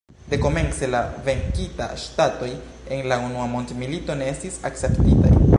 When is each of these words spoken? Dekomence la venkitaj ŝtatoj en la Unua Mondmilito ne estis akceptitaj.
Dekomence 0.31 0.87
la 0.93 1.01
venkitaj 1.27 1.89
ŝtatoj 2.05 2.51
en 2.97 3.07
la 3.13 3.21
Unua 3.29 3.47
Mondmilito 3.55 4.21
ne 4.23 4.35
estis 4.37 4.63
akceptitaj. 4.73 5.37